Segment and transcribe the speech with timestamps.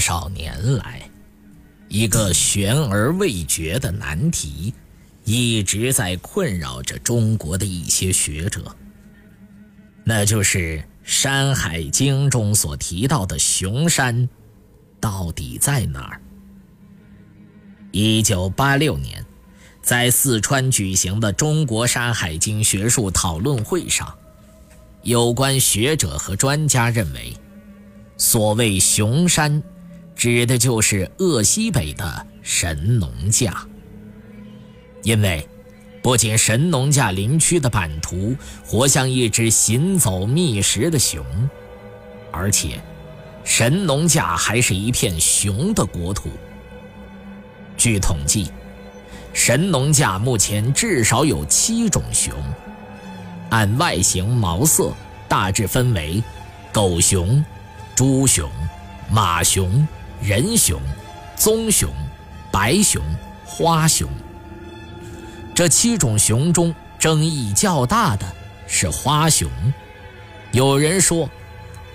[0.00, 1.08] 少年来，
[1.88, 4.72] 一个悬而未决的难题，
[5.24, 8.74] 一直在困扰着中国的一些学者。
[10.02, 14.28] 那就是《山海经》中所提到的熊山，
[14.98, 16.20] 到底在哪儿？
[17.92, 19.24] 一九八六年，
[19.82, 24.12] 在四川举行的中国《山海经》学术讨论会上，
[25.02, 27.32] 有关学者和专家认为。
[28.16, 29.62] 所谓熊山，
[30.20, 33.66] 指的就是鄂西北的神农架。
[35.02, 35.48] 因为，
[36.02, 41.24] 不仅神农架林区的版图活像一只行走觅食的熊，
[42.30, 42.78] 而且，
[43.44, 46.28] 神农架还是一片熊的国土。
[47.78, 48.50] 据统计，
[49.32, 52.34] 神农架目前至少有七种熊，
[53.48, 54.92] 按外形毛色
[55.26, 56.22] 大致分为
[56.74, 57.42] 狗熊。
[57.96, 58.50] 猪熊、
[59.10, 59.86] 马熊、
[60.22, 60.78] 人熊、
[61.34, 61.88] 棕熊、
[62.52, 63.02] 白熊、
[63.44, 64.06] 花熊，
[65.54, 68.26] 这七种熊中争议较大的
[68.66, 69.50] 是花熊。
[70.52, 71.28] 有人说，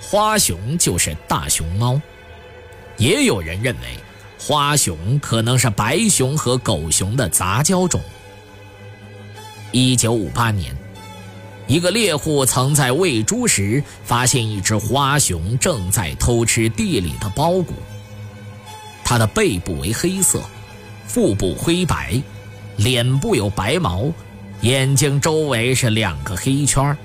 [0.00, 2.00] 花熊就是大熊猫；
[2.96, 3.98] 也有人认为，
[4.38, 8.00] 花熊可能是白熊和狗熊的杂交种。
[9.70, 10.74] 一九五八年。
[11.66, 17.72] 一个猎户曾在喂猪时发现一只花熊正在偷吃地里的苞谷。
[19.04, 20.42] 它的背部为黑色，
[21.06, 22.20] 腹部灰白，
[22.76, 24.10] 脸部有白毛，
[24.62, 26.96] 眼睛周围是两个黑圈，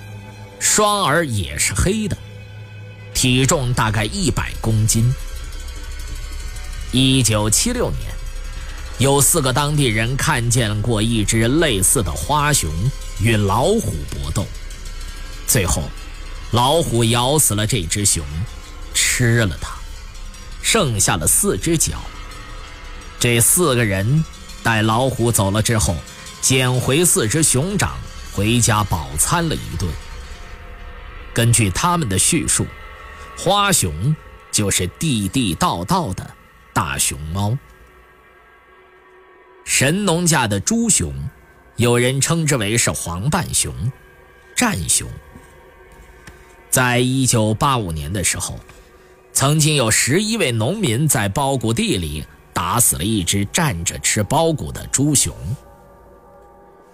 [0.60, 2.18] 双耳也是黑的，
[3.14, 5.14] 体重大概一百公斤。
[6.92, 8.12] 一九七六年，
[8.98, 12.72] 有四个当地人看见过一只类似的花熊。
[13.22, 14.46] 与老虎搏斗，
[15.46, 15.84] 最后，
[16.52, 18.24] 老虎咬死了这只熊，
[18.94, 19.78] 吃了它，
[20.72, 22.00] 剩下了四只脚。
[23.20, 24.24] 这四个人
[24.62, 25.96] 待老虎走了之后，
[26.42, 27.98] 捡回四只熊掌，
[28.34, 29.92] 回家饱餐了一顿。
[31.34, 32.68] 根据他们的叙述，
[33.36, 34.16] 花熊
[34.52, 36.36] 就是地地道道的
[36.72, 37.58] 大熊猫。
[39.66, 41.12] 神农架的猪熊。
[41.78, 43.74] 有人称之为是黄半熊、
[44.56, 45.10] 战熊。
[46.70, 48.60] 在一九八五年的时候，
[49.40, 55.34] 曾经有十一位农民在苞谷地里打死了一只站着吃苞谷的猪熊。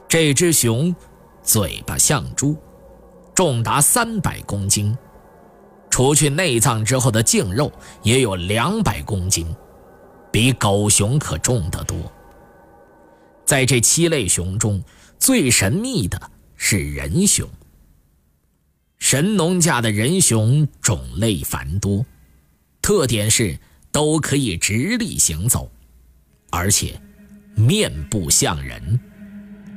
[0.08, 0.96] 这只熊
[1.42, 2.56] 嘴巴像猪，
[3.34, 4.96] 重达三百公斤，
[5.90, 7.72] 除去内脏之后的净肉
[8.04, 9.48] 也有两百公斤，
[10.32, 11.98] 比狗熊可重得多。
[13.44, 14.84] 在这七类熊中，
[15.18, 17.50] 最神秘的是人熊。
[19.00, 22.06] 神农架的人熊种类繁多，
[22.86, 23.58] 特点是
[23.92, 25.72] 都可以直立行走，
[26.52, 26.94] 而且
[27.56, 29.00] 面部像人，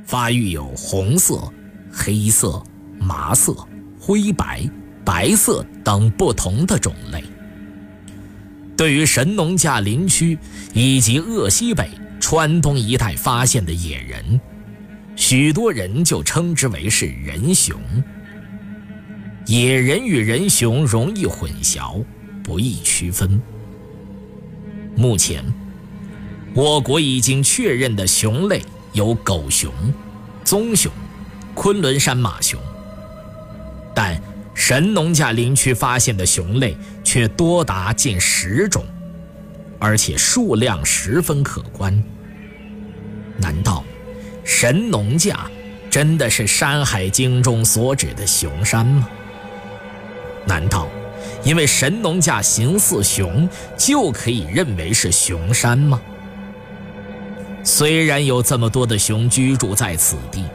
[0.05, 1.51] 发育有红色、
[1.91, 2.61] 黑色、
[2.99, 3.67] 麻色、
[3.99, 4.63] 灰白、
[5.03, 7.23] 白色等不同的种类。
[8.77, 10.37] 对于神农架林区
[10.75, 11.89] 以及鄂西北。
[12.19, 14.39] 川东一带发现的野人，
[15.15, 17.75] 许多人就称之为是人熊。
[19.47, 22.05] 野人与人熊容易混淆，
[22.49, 23.39] 不易区分。
[24.95, 25.45] 目前，
[26.55, 29.71] 我国已经确认的熊类有狗熊、
[30.43, 30.91] 棕熊、
[31.53, 32.59] 昆仑山马熊，
[33.93, 34.19] 但
[34.55, 38.83] 神农架林区发现的熊类却多达近十种，
[39.77, 42.03] 而且数量十分可观。
[43.37, 43.83] 难道
[44.43, 45.47] 神农架
[45.87, 49.07] 真的是《山海经》中所指的熊山吗？
[50.47, 50.89] 难道
[51.43, 53.47] 因为神农架形似熊，
[53.77, 55.99] 就可以认为是熊山吗？
[57.63, 60.45] 虽然有这么多的熊居住在此地，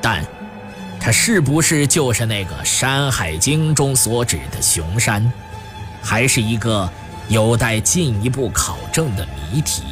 [0.00, 0.24] 但
[1.00, 5.30] 它是不是就是那个《山海经》中所指的熊山，
[6.00, 6.88] 还是一个
[7.28, 9.82] 有待进一步考证的谜题？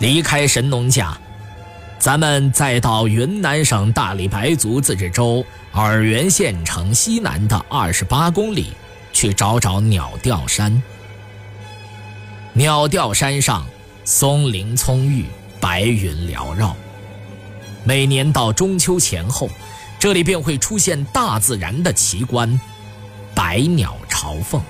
[0.00, 1.16] 离开神农架，
[1.98, 8.74] 咱们再到云南省大理白族自治州洱源县城西南的二十八公里
[9.12, 10.80] 去找找鸟吊山。
[12.52, 13.66] 鸟吊山上
[14.04, 15.24] 松林葱郁，
[15.58, 16.76] 白云缭绕。
[17.82, 19.50] 每年到中秋前后，
[19.98, 22.60] 这里便会出现大自然的奇观——
[23.34, 24.62] 百鸟朝凤。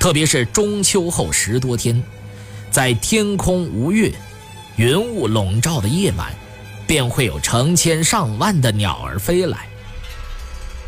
[0.00, 2.02] 特别是中秋后十多天，
[2.70, 4.10] 在天空无月、
[4.76, 6.32] 云雾笼罩的夜晚，
[6.86, 9.66] 便会有成千上万的鸟儿飞来。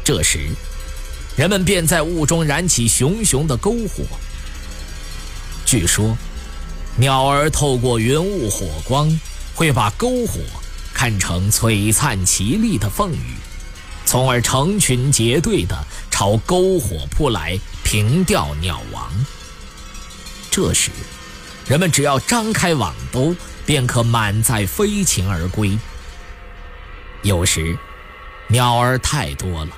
[0.05, 0.51] 这时，
[1.35, 4.05] 人们便在雾中燃起熊熊的篝火。
[5.65, 6.17] 据说，
[6.97, 9.19] 鸟儿透过云雾火光，
[9.55, 10.41] 会把篝火
[10.93, 13.35] 看成璀璨奇丽的凤羽，
[14.05, 15.75] 从而成群结队地
[16.11, 17.59] 朝篝火扑来。
[17.83, 19.13] 平调鸟王。
[20.51, 20.91] 这时，
[21.69, 25.79] 人们只要张开网兜，便可满载飞禽而归。
[27.23, 27.79] 有时，
[28.49, 29.71] 鸟儿太多了，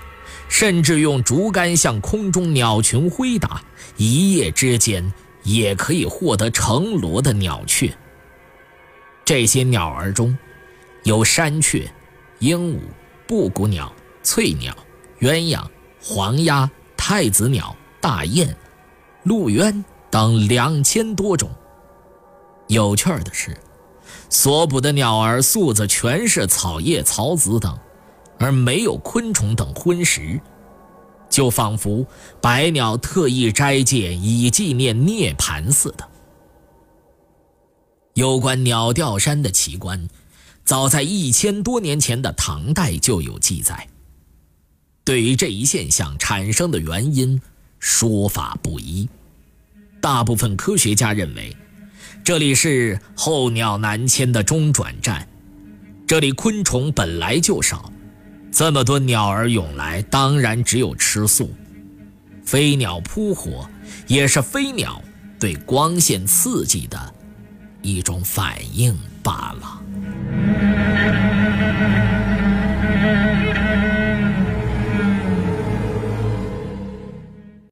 [0.59, 3.63] 甚至用竹竿向空中鸟群挥打，
[3.99, 5.13] 一夜之间
[5.43, 7.95] 也可以获得成箩的鸟雀。
[9.23, 10.35] 这些鸟儿中，
[11.03, 11.87] 有山雀、
[12.39, 12.79] 鹦鹉、
[13.27, 13.93] 布谷鸟、
[14.23, 14.75] 翠鸟、
[15.21, 15.63] 鸳鸯、
[16.03, 17.77] 黄鸭、太子鸟。
[18.01, 18.57] 大雁、
[19.25, 21.51] 鹿鸢等两千多种。
[22.69, 23.55] 有趣儿的是，
[24.31, 27.79] 所捕的鸟儿素子全是草叶、草籽等，
[28.39, 30.41] 而没有昆虫等荤食，
[31.29, 32.07] 就仿佛
[32.41, 36.09] 百鸟特意斋戒以纪念涅槃似的。
[38.15, 40.09] 有关鸟吊山的奇观，
[40.65, 43.89] 早在一千多年前的唐代就有记载。
[45.05, 47.41] 对于这一现象产生的原因，
[47.79, 49.09] 说法不一，
[50.01, 51.57] 大部分科学家认为，
[52.25, 55.29] 这里是候鸟南迁的中转站。
[56.07, 57.93] 这里昆虫本来就少，
[58.59, 61.55] 这么多鸟儿涌来，当然只有吃素。
[62.43, 63.69] 飞鸟扑火，
[64.07, 65.03] 也是飞鸟
[65.39, 66.99] 对光线刺激的
[67.83, 70.66] 一种反应罢了。